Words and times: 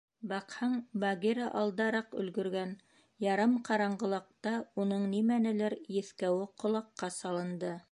Баҡһаң, 0.29 0.71
Багира 1.01 1.49
алдараҡ 1.59 2.15
өлгөргән, 2.23 2.71
ярым 3.25 3.53
ҡараңғылыҡта 3.69 4.55
уның 4.85 5.07
нимәнелер 5.15 5.79
еҫкәүе 6.01 6.51
ҡолаҡҡа 6.65 7.15
салынды. 7.21 7.75